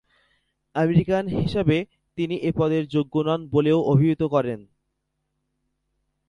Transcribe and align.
American 0.75 1.23
হিসেবে 1.37 1.77
তিনি 2.17 2.35
এ 2.41 2.51
পদের 2.55 2.83
যোগ্য 2.87 3.15
নন 3.27 3.41
বলেও 3.53 3.79
অভিহিত 3.93 4.21
করেন। 4.33 4.59